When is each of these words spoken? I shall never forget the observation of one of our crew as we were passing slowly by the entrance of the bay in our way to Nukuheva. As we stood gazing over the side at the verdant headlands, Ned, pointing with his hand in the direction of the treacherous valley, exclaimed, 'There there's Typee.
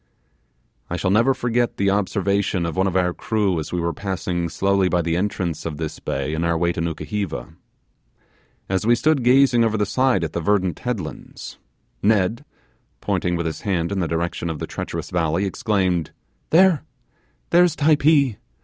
I 0.89 0.97
shall 0.97 1.11
never 1.11 1.35
forget 1.35 1.77
the 1.77 1.91
observation 1.91 2.65
of 2.65 2.75
one 2.75 2.87
of 2.87 2.95
our 2.97 3.13
crew 3.13 3.59
as 3.59 3.71
we 3.71 3.79
were 3.79 3.93
passing 3.93 4.49
slowly 4.49 4.89
by 4.89 5.03
the 5.03 5.15
entrance 5.15 5.63
of 5.63 5.77
the 5.77 5.95
bay 6.03 6.33
in 6.33 6.43
our 6.43 6.57
way 6.57 6.71
to 6.71 6.81
Nukuheva. 6.81 7.53
As 8.67 8.83
we 8.83 8.95
stood 8.95 9.23
gazing 9.23 9.63
over 9.63 9.77
the 9.77 9.85
side 9.85 10.23
at 10.23 10.33
the 10.33 10.41
verdant 10.41 10.79
headlands, 10.79 11.59
Ned, 12.01 12.43
pointing 12.99 13.35
with 13.35 13.45
his 13.45 13.61
hand 13.61 13.91
in 13.91 13.99
the 13.99 14.07
direction 14.07 14.49
of 14.49 14.57
the 14.57 14.65
treacherous 14.65 15.11
valley, 15.11 15.45
exclaimed, 15.45 16.09
'There 16.49 16.83
there's 17.51 17.75
Typee. 17.75 18.37